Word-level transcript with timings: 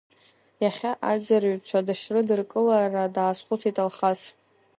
Иахьа 0.63 0.91
аӡырҩцәа 1.11 1.79
дышрыдыркылара 1.87 3.03
даазхәыцит 3.15 3.77
Алхас. 3.83 4.21